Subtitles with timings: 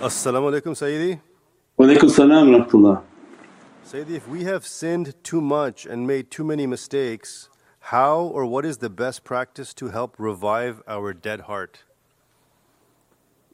[0.00, 1.20] Assalamu alaikum, Sayyidi.
[1.76, 3.02] Wa alaikum salam rahmatullah.
[3.84, 7.48] Sayyidi, if we have sinned too much and made too many mistakes,
[7.80, 11.82] how or what is the best practice to help revive our dead heart?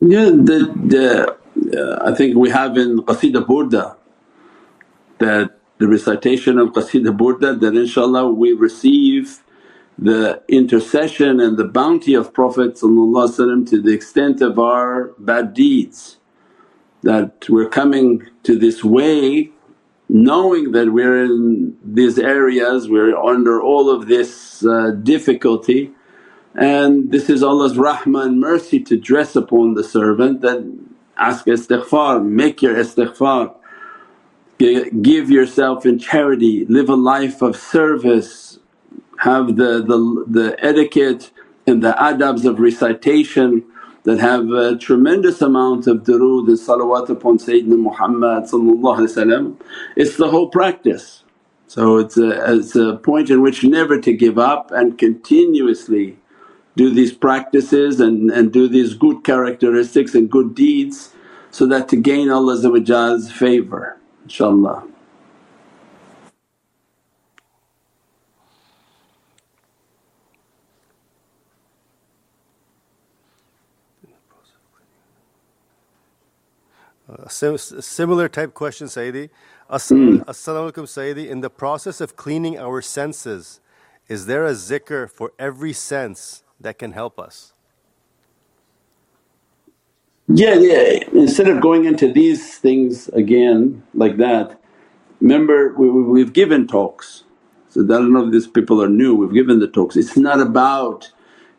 [0.02, 3.96] Yeah, the, the, uh, I think we have in Qasida Burda
[5.20, 9.42] that the recitation of Qasida Burda that inshaAllah we receive
[9.97, 16.19] the intercession and the bounty of Prophet to the extent of our bad deeds.
[17.04, 19.50] That we're coming to this way
[20.08, 25.92] knowing that we're in these areas, we're under all of this uh, difficulty
[26.54, 30.60] and this is Allah's rahmah and mercy to dress upon the servant that
[31.16, 33.55] ask istighfar, make your istighfar,
[34.58, 38.60] give yourself in charity, live a life of service,
[39.18, 41.33] have the, the, the etiquette
[41.66, 43.64] and the adabs of recitation
[44.05, 48.44] that have a tremendous amount of durood and salawat upon Sayyidina Muhammad
[49.96, 51.22] It's the whole practice.
[51.66, 56.19] So it's a, it's a point in which never to give up and continuously
[56.77, 61.14] do these practices and, and do these good characteristics and good deeds
[61.50, 62.64] so that to gain Allah's
[63.33, 64.94] favour inshaAllah.
[77.17, 79.31] Uh, Sim- similar type question Sayyidi.
[79.70, 80.31] As-salamu hmm.
[80.31, 83.61] alaykum Sayyidi, in the process of cleaning our senses,
[84.09, 87.53] is there a zikr for every sense that can help us?
[90.29, 91.05] Yeah, yeah.
[91.12, 94.61] Instead of going into these things again like that,
[95.20, 97.25] remember we, we, have given talks.
[97.69, 99.97] So I don't know if these people are new, we've given the talks.
[99.97, 101.11] It's not about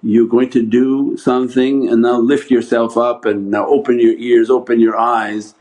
[0.06, 4.52] you're going to do something and now lift yourself up and now open your ears,
[4.52, 5.56] open your eyes.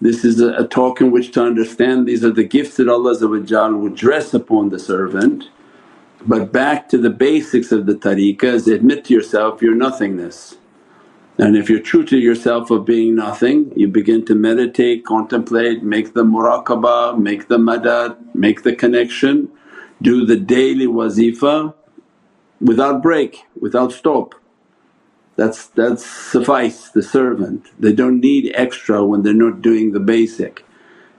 [0.00, 3.14] This is a, a talk in which to understand these are the gifts that Allah
[3.28, 5.50] would dress upon the servant.
[6.26, 10.56] But back to the basics of the tariqah admit to yourself your nothingness.
[11.36, 16.14] And if you're true to yourself of being nothing, you begin to meditate, contemplate, make
[16.14, 19.50] the muraqabah, make the madad, make the connection,
[20.00, 21.74] do the daily wazifa
[22.60, 24.34] without break, without stop.
[25.36, 27.66] That's, that's suffice the servant.
[27.78, 30.64] They don't need extra when they're not doing the basic.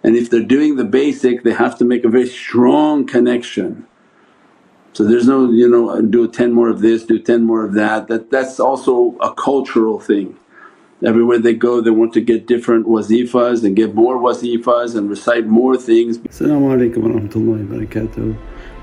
[0.03, 3.87] And if they're doing the basic they have to make a very strong connection.
[4.93, 8.07] So there's no, you know, do 10 more of this, do 10 more of that,
[8.07, 10.37] that that's also a cultural thing.
[11.03, 15.45] Everywhere they go they want to get different wazifas and get more wazifas and recite
[15.47, 16.17] more things.
[17.01, 18.37] Wa rahmatullahi wa barakatuh.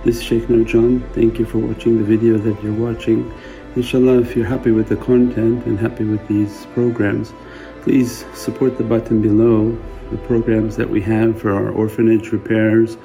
[0.05, 3.33] This is Shaykh Nurjan, thank you for watching the video that you're watching.
[3.77, 7.33] Inshallah if you're happy with the content and happy with these programs
[7.83, 9.79] please support the button below
[10.11, 12.97] the programs that we have for our orphanage repairs,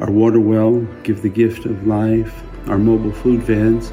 [0.00, 3.92] our water well, Give the Gift of Life, our mobile food vans.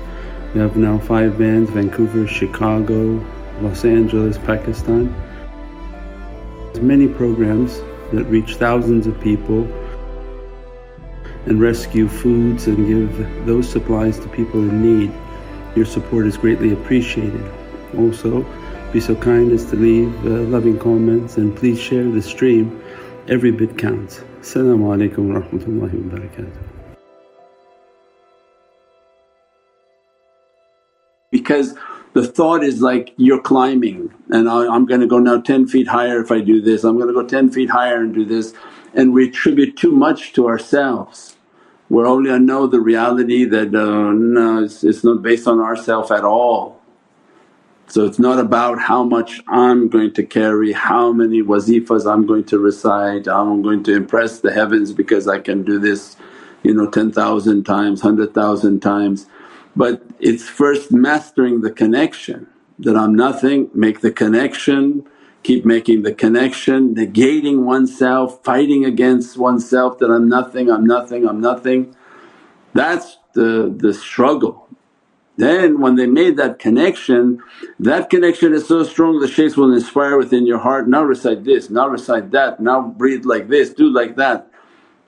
[0.56, 3.24] We have now five vans Vancouver, Chicago,
[3.62, 5.14] Los Angeles, Pakistan.
[6.74, 7.80] There's many programs
[8.12, 9.68] that reach thousands of people
[11.50, 15.12] and rescue foods and give those supplies to people in need.
[15.76, 17.44] Your support is greatly appreciated.
[17.98, 18.46] Also,
[18.94, 22.82] be so kind as to leave uh, loving comments and please share the stream.
[23.28, 24.20] Every bit counts.
[24.42, 26.64] Assalamu alaikum wa rahmatullahi wa barakatuh.
[31.32, 31.76] Because
[32.14, 35.88] the thought is like you're climbing and I, am going to go now 10 feet
[35.88, 38.54] higher if I do this, I'm going to go 10 feet higher and do this
[38.94, 41.36] and we attribute too much to ourselves.
[41.90, 46.24] Where awliya know the reality that uh, no it's, it's not based on ourself at
[46.24, 46.80] all.
[47.88, 52.44] So it's not about how much I'm going to carry, how many wazifas I'm going
[52.46, 56.16] to recite, I'm going to impress the heavens because I can do this
[56.64, 59.26] you know 10,000 times, 100,000 times.
[59.76, 62.48] But it's first mastering the connection
[62.80, 65.08] that I'm nothing, make the connection
[65.44, 71.42] keep making the connection, negating oneself, fighting against oneself that I'm nothing, I'm nothing, I'm
[71.42, 71.96] nothing.
[72.74, 74.68] That's the, the struggle.
[75.38, 77.42] Then when they made that connection,
[77.80, 81.70] that connection is so strong the shaykhs will inspire within your heart, now recite this,
[81.70, 84.52] now recite that, now breathe like this, do like that.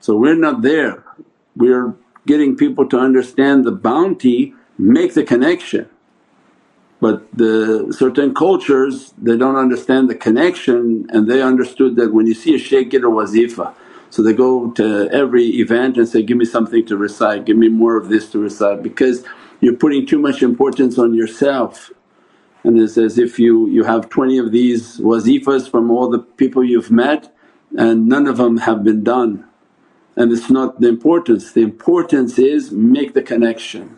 [0.00, 1.04] So we're not there,
[1.54, 1.94] we're
[2.26, 5.90] getting people to understand the bounty, make the connection.
[7.04, 10.80] But the certain cultures they don't understand the connection
[11.12, 13.68] and they understood that when you see a shaykh get a wazifa
[14.12, 17.70] so they go to every event and say, give me something to recite, give me
[17.70, 19.24] more of this to recite because
[19.62, 21.90] you're putting too much importance on yourself.
[22.62, 26.62] and it's as if you, you have 20 of these wazifas from all the people
[26.62, 27.34] you've met
[27.78, 29.32] and none of them have been done.
[30.14, 33.96] And it's not the importance, the importance is make the connection.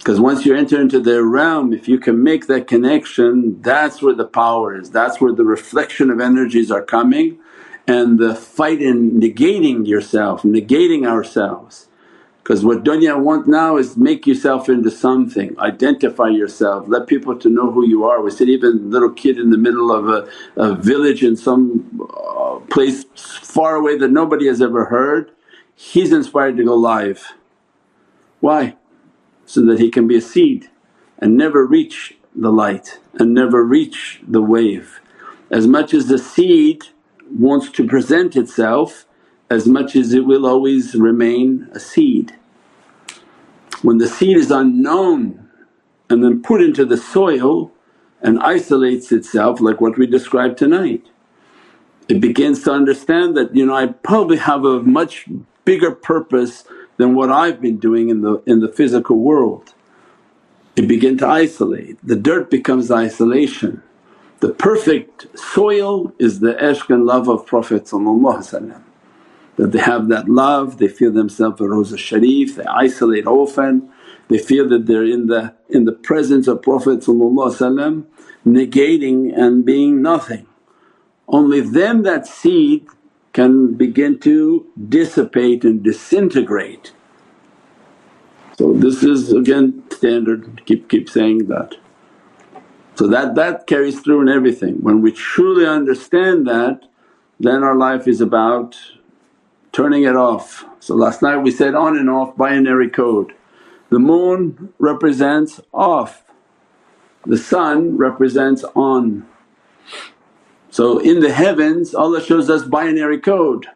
[0.00, 4.14] Because once you enter into their realm, if you can make that connection, that's where
[4.14, 7.38] the power is, that's where the reflection of energies are coming
[7.86, 11.88] and the fight in negating yourself, negating ourselves.
[12.38, 17.50] Because what dunya want now is make yourself into something, identify yourself, let people to
[17.50, 18.22] know who you are.
[18.22, 22.60] We said even little kid in the middle of a, a village in some uh,
[22.70, 25.30] place far away that nobody has ever heard,
[25.74, 27.34] he's inspired to go live.
[28.40, 28.76] Why?
[29.50, 30.70] So that he can be a seed
[31.18, 35.00] and never reach the light and never reach the wave.
[35.50, 36.84] As much as the seed
[37.28, 39.06] wants to present itself,
[39.50, 42.36] as much as it will always remain a seed.
[43.82, 45.48] When the seed is unknown
[46.08, 47.72] and then put into the soil
[48.22, 51.06] and isolates itself like what we described tonight,
[52.08, 55.26] it begins to understand that, you know, I probably have a much
[55.64, 56.62] bigger purpose
[57.00, 59.72] than what I've been doing in the, in the physical world.
[60.76, 63.82] It begin to isolate, the dirt becomes isolation.
[64.40, 70.78] The perfect soil is the ishq and love of Prophet that they have that love,
[70.78, 73.90] they feel themselves a Rawza Sharif, they isolate often,
[74.28, 77.00] they feel that they're in the, in the presence of Prophet
[78.46, 80.46] negating and being nothing.
[81.28, 82.86] Only then that seed
[83.32, 86.92] can begin to dissipate and disintegrate.
[88.58, 91.76] So this is again standard, keep, keep saying that.
[92.96, 94.82] So that, that carries through in everything.
[94.82, 96.82] When we truly understand that
[97.40, 98.76] then our life is about
[99.72, 100.66] turning it off.
[100.78, 103.32] So last night we said on and off binary code.
[103.88, 106.22] The moon represents off,
[107.26, 109.26] the sun represents on.
[110.70, 113.66] So in the heavens Allah shows us binary code.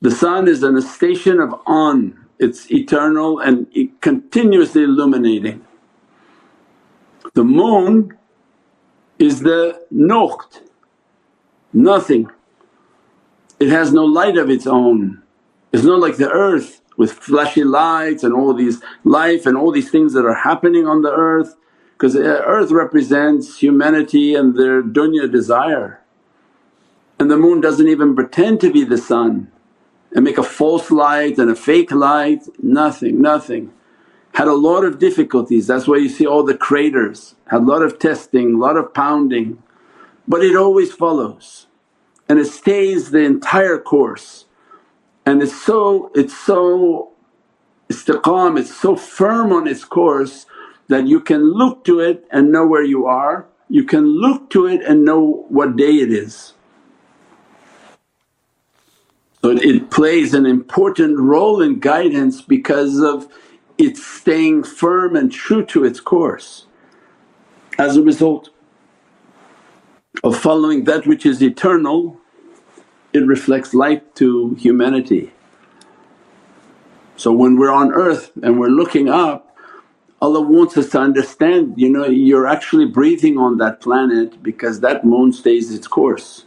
[0.00, 3.66] The sun is in a station of on, it's eternal and
[4.00, 5.64] continuously illuminating.
[7.34, 8.16] The moon
[9.18, 10.60] is the noqt,
[11.72, 12.30] nothing
[13.58, 15.22] it has no light of its own.
[15.72, 19.90] It's not like the earth with flashy lights and all these life and all these
[19.90, 21.54] things that are happening on the earth
[21.96, 26.02] because uh, earth represents humanity and their dunya desire.
[27.18, 29.50] And the moon doesn't even pretend to be the sun
[30.14, 33.72] and make a false light and a fake light, nothing, nothing.
[34.34, 37.80] Had a lot of difficulties, that's why you see all the craters, had a lot
[37.80, 39.62] of testing, a lot of pounding,
[40.28, 41.66] but it always follows.
[42.28, 44.44] And it stays the entire course.
[45.24, 47.12] And it's so it's so
[47.88, 50.44] istiqam, it's so firm on its course
[50.88, 54.66] that you can look to it and know where you are, you can look to
[54.66, 56.54] it and know what day it is.
[59.42, 63.28] So it plays an important role in guidance because of
[63.78, 66.66] its staying firm and true to its course.
[67.78, 68.50] As a result,
[70.24, 72.18] of following that which is eternal,
[73.12, 75.32] it reflects light to humanity.
[77.16, 79.45] So when we're on earth and we're looking up,
[80.20, 85.04] Allah wants us to understand, you know, you're actually breathing on that planet because that
[85.04, 86.46] moon stays its course.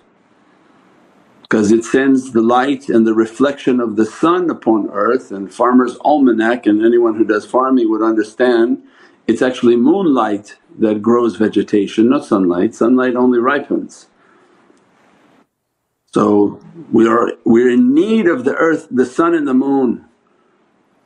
[1.43, 5.97] Because it sends the light and the reflection of the sun upon earth and farmer's
[6.01, 8.83] almanac and anyone who does farming would understand
[9.27, 14.07] it's actually moonlight that grows vegetation not sunlight, sunlight only ripens.
[16.13, 16.59] So
[16.91, 20.05] we are we're in need of the earth, the sun and the moon.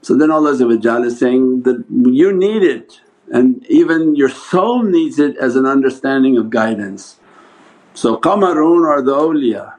[0.03, 2.99] So then Allah is saying that you need it
[3.31, 7.19] and even your soul needs it as an understanding of guidance.
[7.93, 9.75] So qamarun are the awliya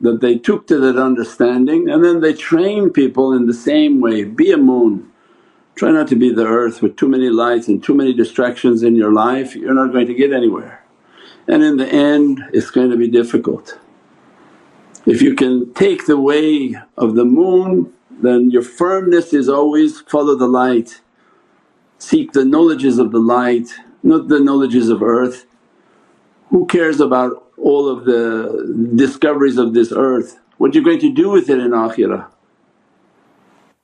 [0.00, 4.24] that they took to that understanding and then they train people in the same way,
[4.24, 5.08] be a moon.
[5.76, 8.96] Try not to be the earth with too many lights and too many distractions in
[8.96, 10.84] your life, you're not going to get anywhere.
[11.46, 13.78] And in the end it's going to be difficult.
[15.06, 17.92] If you can take the way of the moon
[18.22, 21.00] then your firmness is always follow the light,
[21.98, 23.68] seek the knowledges of the light
[24.02, 25.46] not the knowledges of earth.
[26.50, 30.38] Who cares about all of the discoveries of this earth?
[30.58, 32.26] What you're going to do with it in akhirah?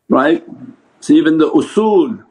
[0.08, 0.44] Right?
[1.00, 2.24] So even the usul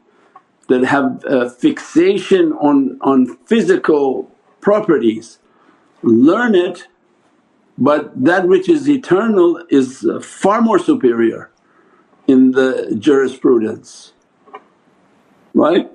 [0.68, 5.38] that have a fixation on, on physical properties,
[6.02, 6.86] learn it
[7.80, 11.48] but that which is eternal is far more superior
[12.28, 14.12] in the jurisprudence,
[15.54, 15.90] right?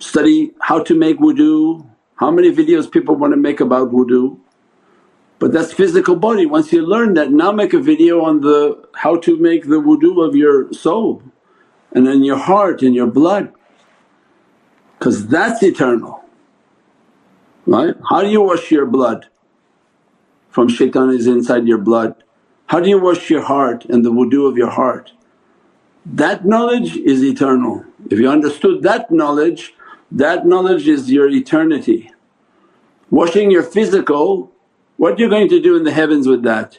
[0.00, 1.86] study how to make wudu.
[2.16, 4.38] How many videos people want to make about wudu?
[5.38, 6.46] But that's physical body.
[6.46, 10.26] Once you learn that now make a video on the how to make the wudu
[10.26, 11.22] of your soul
[11.92, 13.52] and then your heart and your blood
[14.98, 16.24] because that's eternal
[17.66, 17.94] right.
[18.08, 19.26] How do you wash your blood
[20.50, 22.22] from shaitan is inside your blood?
[22.66, 25.12] How do you wash your heart and the wudu of your heart?
[26.06, 27.84] That knowledge is eternal.
[28.10, 29.74] If you understood that knowledge,
[30.12, 32.10] that knowledge is your eternity.
[33.10, 34.52] Washing your physical,
[34.96, 36.78] what you're going to do in the heavens with that?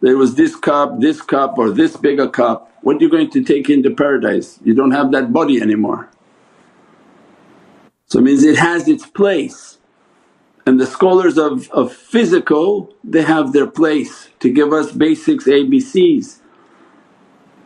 [0.00, 3.42] There was this cup, this cup or this bigger cup, what are you going to
[3.42, 4.60] take into paradise?
[4.64, 6.08] You don't have that body anymore.
[8.06, 9.78] So it means it has its place
[10.66, 16.40] and the scholars of, of physical they have their place to give us basics ABCs.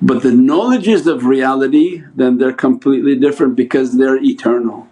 [0.02, 4.88] But the knowledges of reality then they're completely different because they're eternal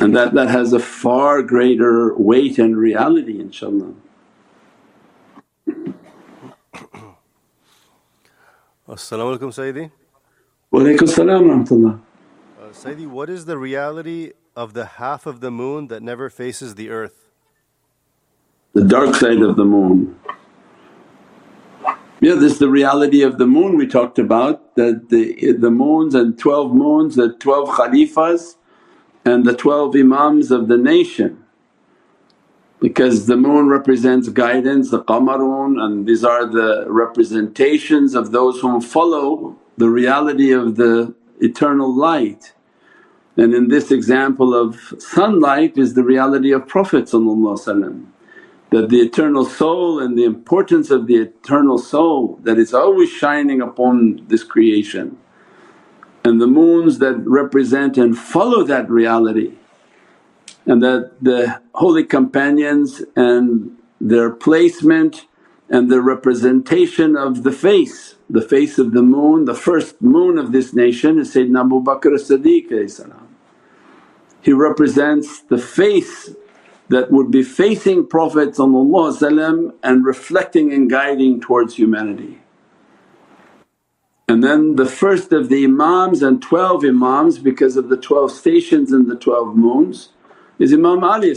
[0.00, 3.94] and that, that has a far greater weight and reality inshaAllah.
[8.88, 9.90] As-salamu alaykum Sayyidi.
[10.70, 12.00] Wa alaykum salam rahmatullah.
[12.60, 16.74] Uh, Sayyidi, what is the reality of the half of the moon that never faces
[16.74, 17.28] the earth?
[18.74, 20.18] The dark side of the moon.
[22.22, 26.14] Yeah, this is the reality of the moon we talked about that the, the moons
[26.14, 28.54] and 12 moons, the 12 khalifas
[29.24, 31.42] and the 12 imams of the nation
[32.78, 38.80] because the moon represents guidance, the qamarun and these are the representations of those whom
[38.80, 42.52] follow the reality of the eternal light.
[43.36, 47.08] And in this example of sunlight is the reality of Prophet
[48.72, 53.60] that the eternal soul and the importance of the eternal soul that is always shining
[53.60, 55.18] upon this creation.
[56.24, 59.52] And the moons that represent and follow that reality.
[60.64, 65.26] And that the holy companions and their placement
[65.68, 70.52] and the representation of the face, the face of the moon, the first moon of
[70.52, 72.70] this nation is Sayyidina Abu Bakr as-Siddiq
[74.40, 76.34] He represents the face
[76.92, 82.38] that would be facing Prophet and reflecting and guiding towards humanity.
[84.28, 88.92] And then the first of the Imams and 12 Imams because of the 12 stations
[88.92, 90.10] and the 12 moons
[90.58, 91.34] is Imam Ali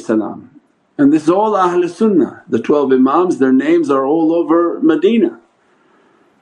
[0.97, 2.43] and this is all Ahlul Sunnah.
[2.49, 5.39] The 12 Imams their names are all over Medina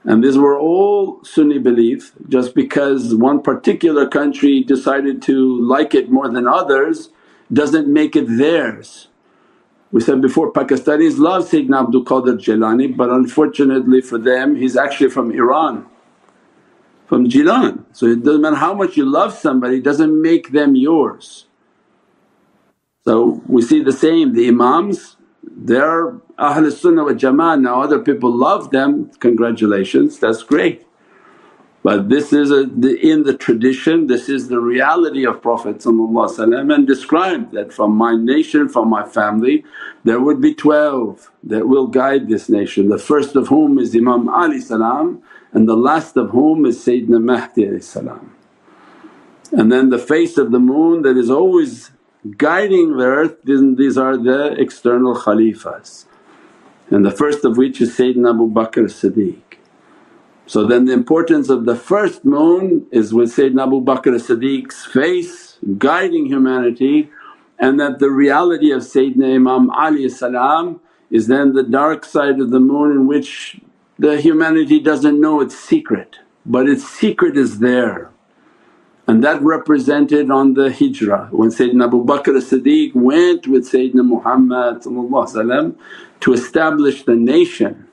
[0.02, 6.10] and these were all Sunni belief just because one particular country decided to like it
[6.10, 7.10] more than others
[7.52, 9.08] doesn't make it theirs.
[9.92, 15.10] We said before Pakistanis love Sayyidina Abdul Qadir Jilani but unfortunately for them he's actually
[15.10, 15.86] from Iran
[17.06, 17.84] from Jilan.
[17.92, 21.46] So it doesn't matter how much you love somebody doesn't make them yours.
[23.04, 25.16] So we see the same, the Imams
[25.56, 30.86] they're Ahlul Sunnah wa Jama'ah now other people love them, congratulations that's great.
[31.84, 36.86] But this is a, the, in the tradition, this is the reality of Prophet and
[36.86, 39.64] described that from my nation, from my family
[40.02, 42.88] there would be 12 that will guide this nation.
[42.88, 44.62] The first of whom is Imam Ali
[45.52, 47.66] and the last of whom is Sayyidina Mahdi.
[49.52, 51.90] And then the face of the moon that is always
[52.38, 56.06] guiding the earth these are the external khalifas
[56.88, 59.53] and the first of which is Sayyidina Abu Bakr Siddiq.
[60.46, 64.84] So then the importance of the first moon is with Sayyidina Abu Bakr as Siddiq's
[64.84, 67.10] face guiding humanity
[67.58, 72.50] and that the reality of Sayyidina Imam Ali salam is then the dark side of
[72.50, 73.58] the moon in which
[73.98, 78.10] the humanity doesn't know its secret but its secret is there
[79.06, 84.82] and that represented on the hijrah when Sayyidina Abu Bakr as-Siddiq went with Sayyidina Muhammad
[86.20, 87.88] to establish the nation.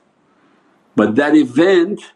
[0.96, 2.14] But that event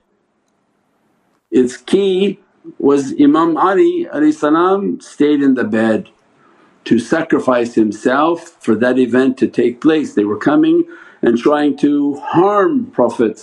[1.55, 2.39] its key
[2.79, 4.07] was Imam Ali
[5.01, 6.09] stayed in the bed
[6.85, 10.15] to sacrifice himself for that event to take place.
[10.15, 10.85] They were coming
[11.21, 13.39] and trying to harm Prophet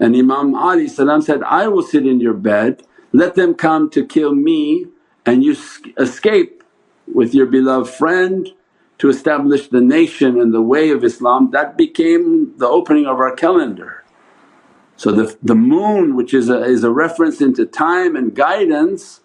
[0.00, 2.82] and Imam Ali said, I will sit in your bed
[3.12, 4.86] let them come to kill me
[5.26, 5.52] and you
[5.98, 6.64] escape
[7.14, 8.48] with your beloved friend
[8.98, 13.34] to establish the nation and the way of Islam that became the opening of our
[13.36, 13.99] calendar.
[15.00, 19.22] So the, the moon which is a, is a reference into time and guidance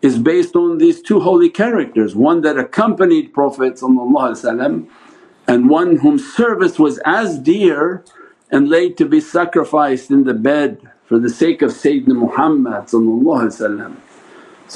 [0.00, 6.78] is based on these two holy characters, one that accompanied Prophet and one whom service
[6.78, 8.02] was as dear
[8.50, 12.98] and laid to be sacrificed in the bed for the sake of Sayyidina Muhammad So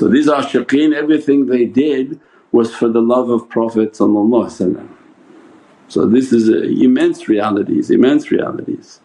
[0.06, 2.20] these ashiqeen everything they did
[2.52, 4.06] was for the love of Prophet So
[6.06, 9.00] this is immense realities, immense realities.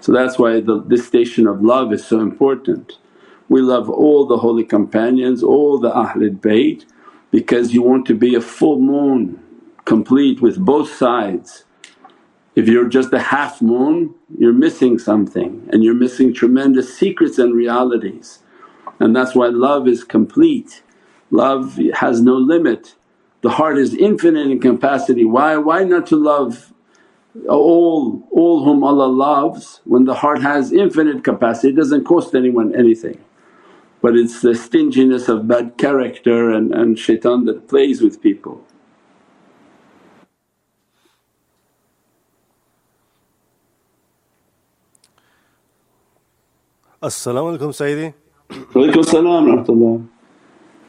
[0.00, 2.98] So that's why the, this station of love is so important.
[3.48, 6.84] We love all the holy companions, all the Ahlul Bayt
[7.30, 9.42] because you want to be a full moon
[9.84, 11.64] complete with both sides.
[12.54, 17.54] If you're just a half moon you're missing something and you're missing tremendous secrets and
[17.54, 18.40] realities
[18.98, 20.82] and that's why love is complete.
[21.30, 22.94] Love has no limit.
[23.42, 25.24] The heart is infinite in capacity.
[25.24, 26.72] Why, why not to love
[27.48, 32.74] all, all whom Allah loves when the heart has infinite capacity, it doesn't cost anyone
[32.74, 33.18] anything.
[34.02, 38.64] But it's the stinginess of bad character and, and shaitan that plays with people.
[47.02, 48.14] As-salamu alaykum Sayyidi.
[48.74, 50.10] Walaykum salam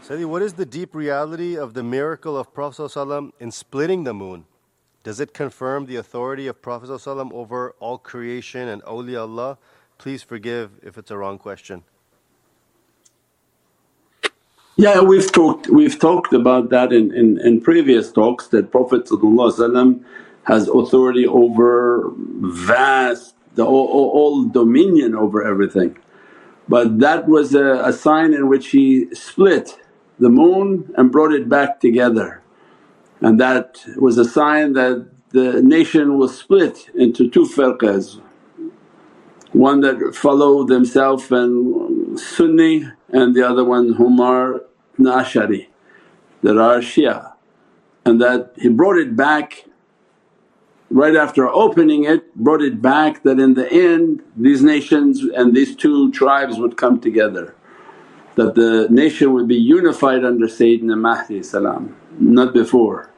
[0.04, 2.92] Sayyidi, what is the deep reality of the miracle of Prophet
[3.40, 4.46] in splitting the moon?
[5.04, 6.90] Does it confirm the authority of Prophet
[7.34, 9.58] over all creation and awliyaullah?
[9.98, 11.84] Please forgive if it's a wrong question.
[14.78, 19.10] Yeah, we've talked we've talked about that in, in, in previous talks that Prophet
[20.44, 24.12] has authority over vast the all, all,
[24.50, 25.98] dominion over everything.
[26.70, 29.78] But that was a, a sign in which he split
[30.20, 32.41] the moon and brought it back together
[33.22, 38.20] and that was a sign that the nation was split into two firqas.
[39.54, 44.62] One that follow themselves and Sunni and the other one whom are
[45.00, 45.68] Ashari
[46.42, 47.34] that are Shia.
[48.06, 49.66] And that he brought it back
[50.90, 55.76] right after opening it brought it back that in the end these nations and these
[55.76, 57.56] two tribes would come together.
[58.36, 63.11] That the nation would be unified under Sayyidina Mahdi salam, not before.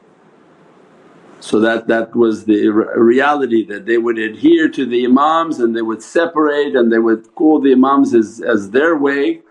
[1.44, 5.82] So that, that was the reality that they would adhere to the Imams and they
[5.82, 9.42] would separate and they would call the Imams as, as their way.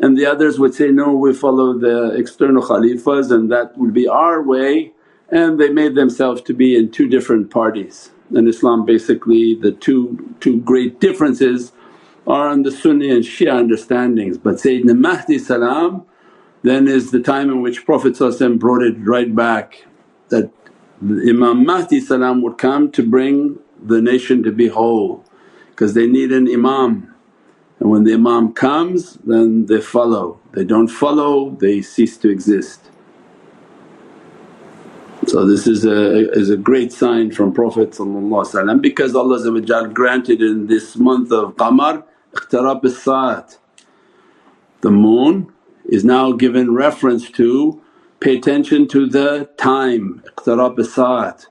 [0.00, 4.06] And the others would say, no we follow the external Khalifas and that would be
[4.06, 4.92] our way.
[5.30, 8.10] And they made themselves to be in two different parties.
[8.34, 11.72] In Islam basically the two, two great differences
[12.26, 14.36] are on the Sunni and Shia understandings.
[14.36, 16.04] But Sayyidina Mahdi salam
[16.62, 18.18] then is the time in which Prophet
[18.58, 19.86] brought it right back
[20.28, 20.52] that
[21.02, 25.24] Imam Mahdi salam would come to bring the nation to be whole
[25.70, 27.14] because they need an Imam.
[27.78, 32.90] And when the Imam comes then they follow, they don't follow they cease to exist.
[35.26, 37.96] So this is a, is a great sign from Prophet
[38.80, 43.58] because Allah granted in this month of Qamar iqtarab as
[44.80, 45.52] The moon
[45.84, 47.80] is now given reference to
[48.20, 51.46] pay attention to the time iqtarab as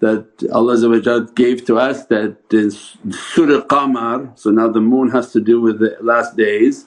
[0.00, 5.40] that Allah gave to us that in Surah Qamar, so now the moon has to
[5.40, 6.86] do with the last days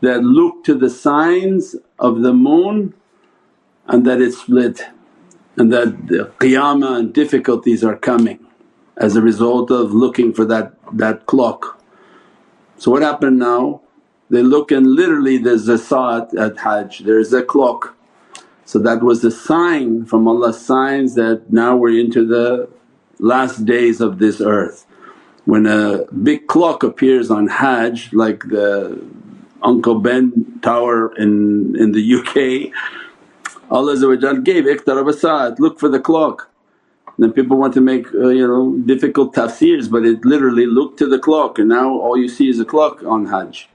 [0.00, 2.94] that look to the signs of the moon
[3.86, 4.84] and that it's split
[5.56, 8.38] and that the qiyamah and difficulties are coming
[8.96, 11.80] as a result of looking for that, that clock.
[12.78, 13.82] So what happened now?
[14.30, 17.96] They look and literally there's a saat at Hajj, there's a clock.
[18.64, 22.68] So that was a sign from Allah's signs that now we're into the
[23.18, 24.86] last days of this earth.
[25.44, 29.04] When a big clock appears on Hajj like the
[29.62, 32.72] Uncle Ben Tower in, in the UK
[33.72, 33.96] Allah
[34.42, 36.50] gave iqtarab sa'at, look for the clock.
[37.06, 40.98] And then people want to make uh, you know difficult tafsirs but it literally look
[40.98, 43.68] to the clock and now all you see is a clock on Hajj.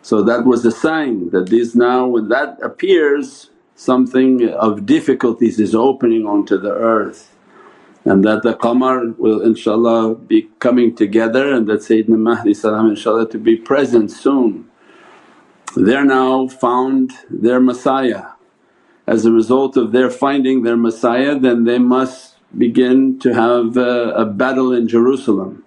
[0.00, 5.72] So that was the sign that this now when that appears something of difficulties is
[5.72, 7.32] opening onto the earth
[8.04, 13.30] and that the qamar will inshaAllah be coming together and that Sayyidina Mahdi salam inshaAllah
[13.30, 14.68] to be present soon.
[15.76, 18.24] They're now found their Messiah
[19.06, 24.10] as a result of their finding their Messiah then they must begin to have a,
[24.10, 25.64] a battle in Jerusalem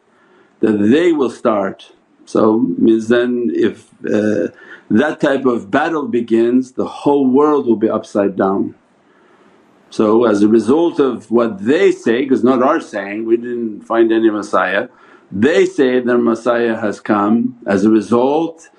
[0.60, 1.93] that they will start.
[2.26, 4.50] So means then if uh,
[4.91, 8.75] that type of battle begins the whole world will be upside down.
[9.89, 14.12] So as a result of what they say because not our saying, we didn't find
[14.12, 14.89] any Messiah,
[15.32, 18.69] they say their Messiah has come as a result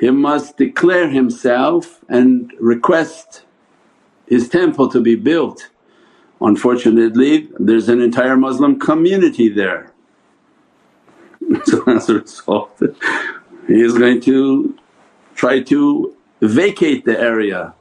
[0.00, 3.44] he must declare himself and request
[4.26, 5.68] his temple to be built.
[6.40, 9.92] Unfortunately there's an entire Muslim community there.
[11.64, 12.82] so as a result
[13.68, 14.76] he is going to
[15.34, 17.74] try to vacate the area.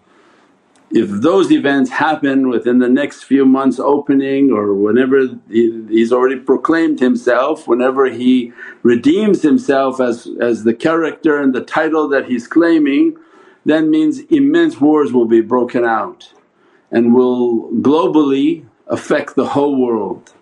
[0.94, 7.00] If those events happen within the next few months opening or whenever he's already proclaimed
[7.00, 8.52] himself, whenever he
[8.84, 13.16] redeems himself as, as the character and the title that he's claiming,
[13.66, 16.34] then means immense wars will be broken out
[16.92, 20.34] and will globally affect the whole world.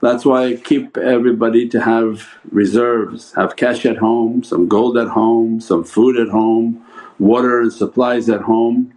[0.00, 5.08] That's why I keep everybody to have reserves, have cash at home, some gold at
[5.08, 6.84] home, some food at home,
[7.18, 8.92] water and supplies at home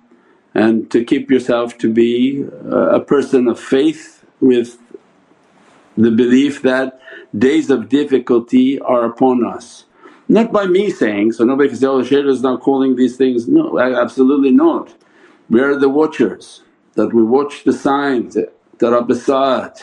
[0.54, 4.78] and to keep yourself to be uh, a person of faith with
[5.98, 7.00] the belief that
[7.38, 9.86] days of difficulty are upon us.
[10.28, 13.48] Not by me saying, so nobody can say, oh Shaykh is not calling these things,
[13.48, 14.94] no absolutely not.
[15.50, 16.64] We are the watchers
[16.96, 19.82] that we watch the signs, that are tarab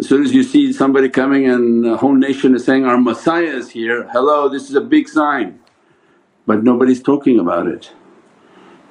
[0.00, 3.52] as soon as you see somebody coming and the whole nation is saying, our Messiah
[3.62, 5.60] is here, hello this is a big sign
[6.46, 7.92] but nobody's talking about it.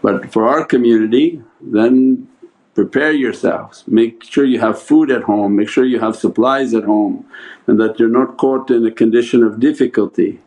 [0.04, 2.28] But for our community then
[2.76, 6.84] prepare yourselves, make sure you have food at home, make sure you have supplies at
[6.84, 7.26] home
[7.66, 10.40] and that you're not caught in a condition of difficulty.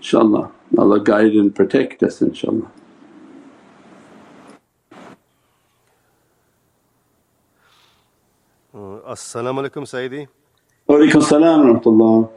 [0.00, 2.70] InshaAllah, Allah guide and protect us inshaAllah.
[8.74, 10.28] Uh, As-salamu alaykum Sayyidi.
[10.88, 12.28] Walaykum salam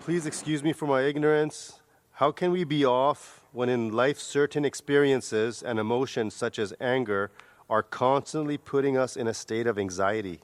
[0.00, 1.80] Please excuse me for my ignorance.
[2.12, 7.30] How can we be off when in life certain experiences and emotions such as anger
[7.70, 10.40] are constantly putting us in a state of anxiety?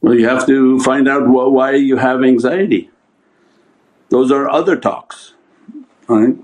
[0.00, 2.88] Well, you have to find out why you have anxiety.
[4.10, 5.34] Those are other talks,
[6.06, 6.36] right?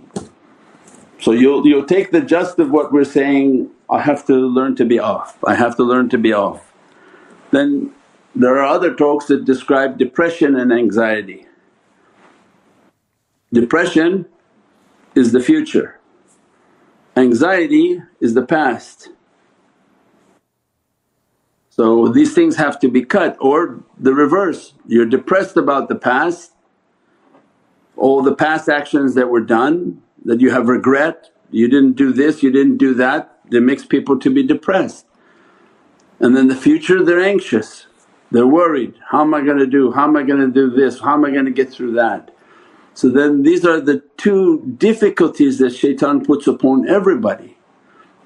[1.20, 4.85] So you'll, you'll take the gist of what we're saying, I have to learn to
[4.85, 6.72] be off, I have to learn to be off.
[7.51, 7.92] Then
[8.35, 11.46] there are other talks that describe depression and anxiety.
[13.53, 14.27] Depression
[15.14, 15.98] is the future,
[17.16, 19.09] anxiety is the past.
[21.70, 26.53] So these things have to be cut or the reverse, you're depressed about the past,
[27.96, 32.42] all the past actions that were done that you have regret, you didn't do this,
[32.42, 35.07] you didn't do that, that makes people to be depressed.
[36.21, 37.89] And then the future they're anxious
[38.31, 41.01] they're worried, how am I going to do, how am I going to do this,
[41.01, 42.35] how am I going to get through that.
[42.95, 47.57] So then these are the two difficulties that shaitan puts upon everybody.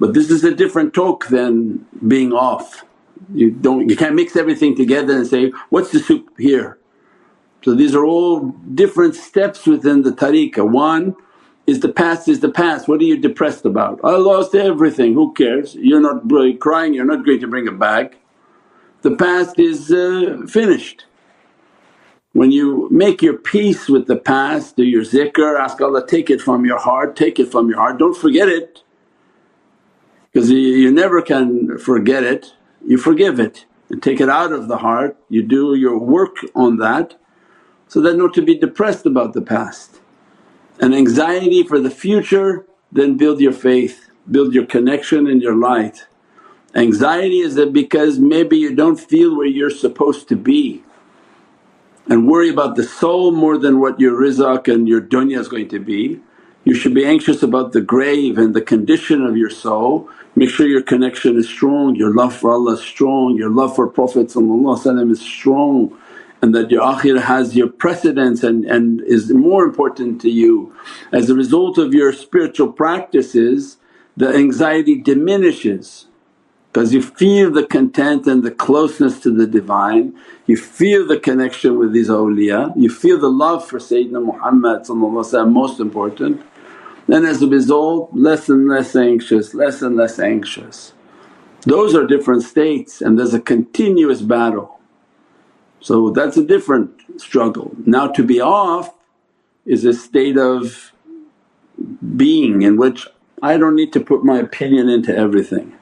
[0.01, 2.85] But this is a different talk than being off.
[3.33, 6.79] You don't you can't mix everything together and say, what's the soup here?
[7.63, 8.41] So these are all
[8.75, 10.69] different steps within the tariqah.
[10.69, 11.15] One
[11.66, 14.01] is the past is the past, what are you depressed about?
[14.03, 15.75] I lost everything, who cares?
[15.77, 16.29] You're not
[16.61, 18.16] crying, you're not going to bring it back
[19.03, 21.07] the past is uh, finished.
[22.33, 26.40] When you make your peace with the past, do your zikr, ask Allah take it
[26.40, 28.83] from your heart, take it from your heart, don't forget it
[30.33, 32.55] because you, you never can forget it,
[32.87, 36.79] you forgive it and take it out of the heart, you do your work on
[36.79, 37.16] that
[37.88, 40.01] so that not to be depressed about the past.
[40.83, 46.07] And anxiety for the future then build your faith, build your connection and your light.
[46.75, 50.83] Anxiety is that because maybe you don't feel where you're supposed to be
[52.09, 55.68] and worry about the soul more than what your rizq and your dunya is going
[55.68, 56.21] to be.
[56.64, 60.11] You should be anxious about the grave and the condition of your soul.
[60.35, 63.87] Make sure your connection is strong, your love for Allah is strong, your love for
[63.87, 65.97] Prophet is strong
[66.42, 70.74] and that your akhirah has your precedence and, and is more important to you.
[71.12, 73.78] As a result of your spiritual practices
[74.16, 76.07] the anxiety diminishes
[76.72, 81.78] because you feel the content and the closeness to the Divine, you feel the connection
[81.78, 84.88] with these awliya, you feel the love for Sayyidina Muhammad
[85.50, 86.42] most important
[87.09, 90.92] and as a result less and less anxious, less and less anxious.
[91.62, 94.82] Those are different states and there's a continuous battle.
[95.83, 97.75] So that's a different struggle.
[97.85, 98.95] Now to be off
[99.66, 100.92] is a state of
[102.16, 103.07] being in which
[103.42, 105.77] I don't need to put my opinion into everything.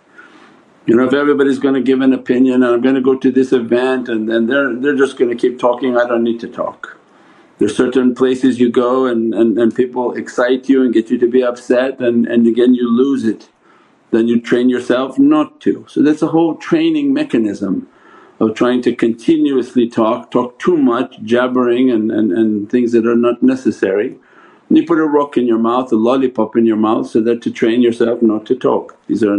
[0.86, 3.30] You know if everybody's going to give an opinion and I'm going to go to
[3.30, 6.48] this event and then they're, they're just going to keep talking, I don't need to
[6.48, 6.98] talk.
[7.58, 11.28] There's certain places you go and, and, and people excite you and get you to
[11.28, 13.50] be upset and, and again you lose it.
[14.12, 15.84] Then you train yourself not to.
[15.88, 17.86] So that's a whole training mechanism
[18.40, 23.16] of trying to continuously talk, talk too much, jabbering and, and, and things that are
[23.16, 24.18] not necessary.
[24.68, 27.42] And you put a rock in your mouth, a lollipop in your mouth so that
[27.42, 28.96] to train yourself not to talk.
[29.09, 29.37] These are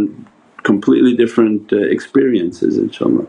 [0.62, 3.26] completely different uh, experiences inshaAllah.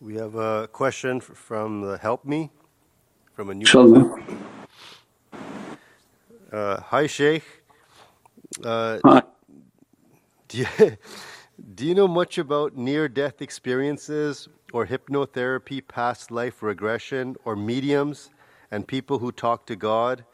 [0.00, 2.50] We have a question from the Help Me
[3.32, 3.66] from a new.
[3.66, 4.22] inshaAllah.
[6.52, 7.63] Uh, hi, Sheikh.
[8.62, 8.98] Uh,
[10.48, 10.96] do, you,
[11.74, 18.30] do you know much about near death experiences or hypnotherapy, past life regression, or mediums
[18.70, 20.24] and people who talk to God?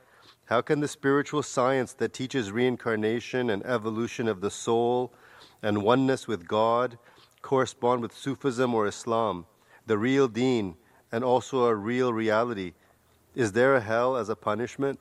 [0.46, 5.12] How can the spiritual science that teaches reincarnation and evolution of the soul
[5.62, 6.98] and oneness with God
[7.42, 9.46] correspond with Sufism or Islam,
[9.86, 10.76] the real deen,
[11.12, 12.74] and also a real reality?
[13.34, 14.98] Is there a hell as a punishment?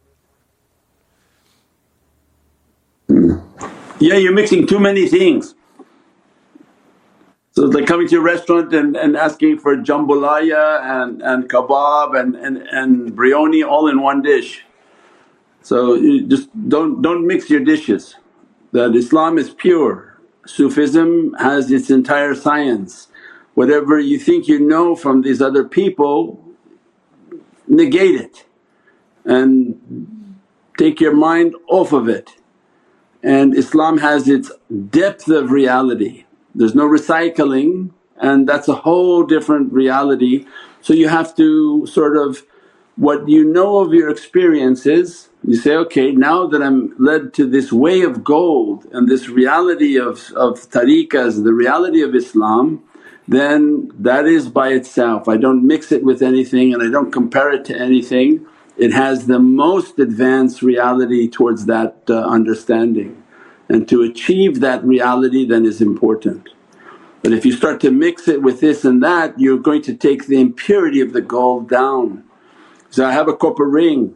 [4.00, 5.56] Yeah, you're mixing too many things.
[7.52, 12.20] So it's like coming to a restaurant and, and asking for jambalaya and, and kebab
[12.20, 14.64] and, and, and biryani all in one dish.
[15.64, 18.16] So you just don't, don't mix your dishes.
[18.72, 23.08] That Islam is pure, Sufism has its entire science.
[23.56, 26.44] Whatever you think you know from these other people,
[27.68, 28.46] negate it
[29.26, 30.40] and
[30.78, 32.32] take your mind off of it.
[33.23, 34.51] And Islam has its
[34.89, 40.45] depth of reality, there's no recycling and that's a whole different reality.
[40.82, 42.43] So you have to sort of
[42.95, 47.71] what you know of your experiences, you say, okay now that I'm led to this
[47.71, 52.84] way of gold and this reality of, of tariqas, the reality of Islam
[53.29, 55.27] then that is by itself.
[55.27, 58.47] I don't mix it with anything and I don't compare it to anything.
[58.80, 63.22] It has the most advanced reality towards that uh, understanding
[63.68, 66.48] and to achieve that reality then is important.
[67.22, 70.28] But if you start to mix it with this and that you're going to take
[70.28, 72.24] the impurity of the gold down
[72.89, 74.15] so I have a copper ring,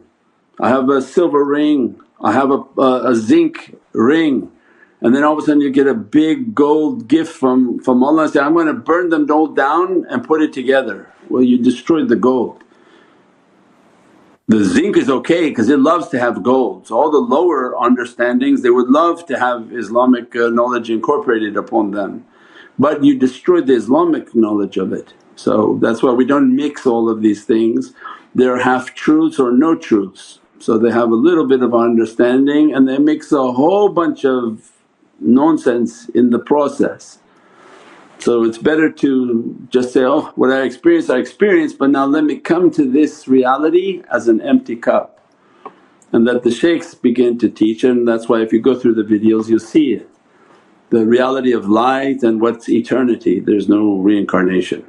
[0.58, 4.50] I have a silver ring, I have a, a, a zinc ring
[5.02, 8.22] and then all of a sudden you get a big gold gift from, from Allah
[8.22, 11.12] and say, I'm going to burn them all down and put it together.
[11.28, 12.63] Well you destroyed the gold.
[14.48, 16.86] The zinc is okay because it loves to have gold.
[16.86, 21.92] So all the lower understandings they would love to have Islamic uh, knowledge incorporated upon
[21.92, 22.26] them
[22.78, 25.14] but you destroy the Islamic knowledge of it.
[25.36, 27.94] So that's why we don't mix all of these things
[28.36, 30.40] they're half truths or no truths.
[30.58, 34.72] So they have a little bit of understanding and they mix a whole bunch of
[35.20, 37.20] nonsense in the process.
[38.24, 42.24] So it's better to just say, oh what I experienced I experienced but now let
[42.24, 45.20] me come to this reality as an empty cup.
[46.10, 49.02] And that the shaykhs begin to teach and that's why if you go through the
[49.02, 50.08] videos you'll see it.
[50.88, 54.86] The reality of light and what's eternity, there's no reincarnation.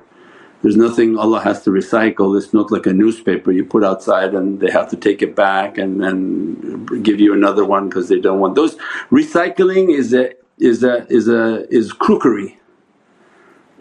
[0.62, 4.62] There's nothing Allah has to recycle, it's not like a newspaper you put outside and
[4.62, 8.40] they have to take it back and then give you another one because they don't
[8.40, 8.56] want.
[8.56, 8.78] Those
[9.12, 12.60] recycling is a is a is a is crookery,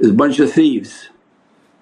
[0.05, 1.09] is a bunch of thieves.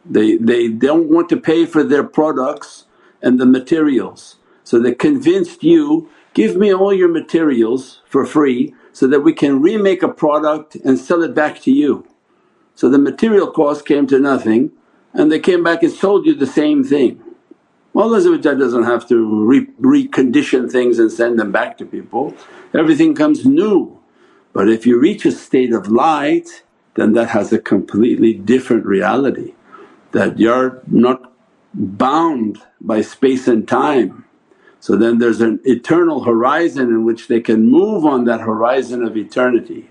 [0.05, 2.87] They, they don't want to pay for their products
[3.21, 4.37] and the materials.
[4.65, 9.61] So they convinced you, give me all your materials for free so that we can
[9.61, 12.07] remake a product and sell it back to you.
[12.75, 14.73] So the material cost came to nothing
[15.13, 17.23] and they came back and sold you the same thing.
[17.95, 22.35] Allah doesn't have to re- recondition things and send them back to people,
[22.73, 24.01] everything comes new.
[24.55, 26.63] But if you reach a state of light
[26.95, 29.55] then that has a completely different reality
[30.13, 31.33] that you're not
[31.75, 34.25] bound by space and time.
[34.81, 39.17] So then there's an eternal horizon in which they can move on that horizon of
[39.17, 39.91] eternity.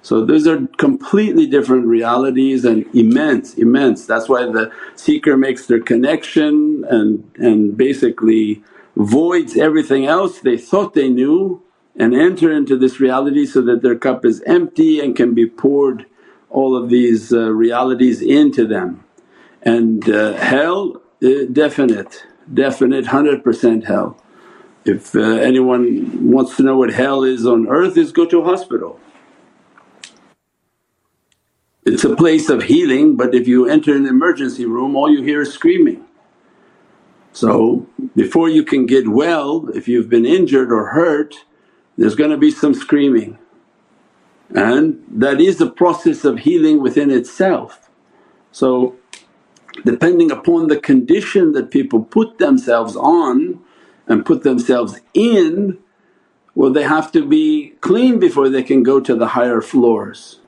[0.00, 4.04] So those are completely different realities and immense, immense.
[4.06, 8.62] That's why the seeker makes their connection and, and basically
[8.96, 11.62] voids everything else they thought they knew
[11.96, 16.06] and enter into this reality so that their cup is empty and can be poured
[16.52, 19.04] all of these uh, realities into them.
[19.62, 24.18] And uh, hell uh, definite, definite 100% hell.
[24.84, 28.44] If uh, anyone wants to know what hell is on earth is go to a
[28.44, 28.98] hospital
[31.84, 35.42] it's a place of healing but if you enter an emergency room all you hear
[35.42, 36.04] is screaming.
[37.32, 37.86] So
[38.16, 41.34] before you can get well if you've been injured or hurt
[41.98, 43.38] there's going to be some screaming
[44.54, 47.90] and that is a process of healing within itself.
[48.52, 48.96] So
[49.84, 53.60] depending upon the condition that people put themselves on
[54.08, 55.78] and put themselves in
[56.54, 60.38] well they have to be clean before they can go to the higher floors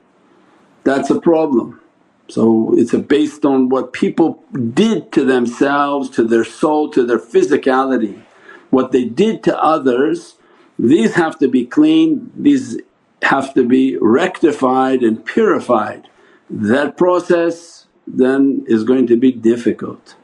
[0.85, 1.81] that's a problem.
[2.29, 8.21] So it's based on what people did to themselves, to their soul, to their physicality.
[8.69, 10.35] What they did to others,
[10.79, 12.79] these have to be cleaned, these
[13.25, 16.07] have to be rectified and purified.
[16.49, 20.15] That process then is going to be difficult.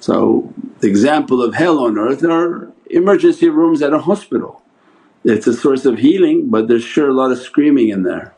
[0.00, 4.62] So the example of hell on earth are emergency rooms at a hospital.
[5.24, 8.34] It's a source of healing but there's sure a lot of screaming in there.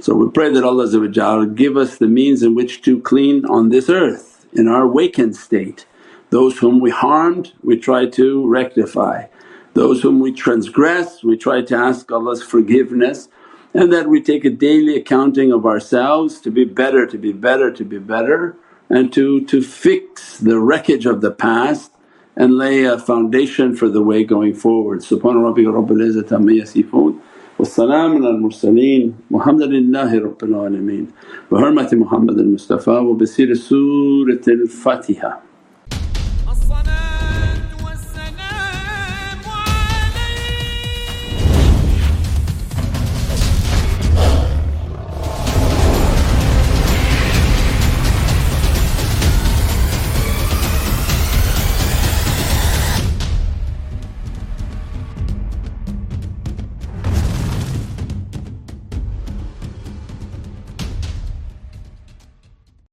[0.00, 3.90] So we pray that Allah give us the means in which to clean on this
[3.90, 5.86] earth in our awakened state.
[6.30, 9.26] Those whom we harmed we try to rectify,
[9.74, 13.28] those whom we transgress we try to ask Allah's forgiveness
[13.74, 17.70] and that we take a daily accounting of ourselves to be better, to be better,
[17.70, 18.56] to be better
[18.90, 21.92] and to, to fix the wreckage of the past
[22.36, 25.00] and lay a foundation for the way going forward.
[25.00, 27.20] Subhana rabbika rabbil izzati amma yasifoon
[27.58, 31.12] wa salaamun al mursaleen walhamdulillahi rabbil alameen.
[31.50, 35.47] Bi hurmati Muhammad al Mustafa wa bi siri Surat al Fatiha.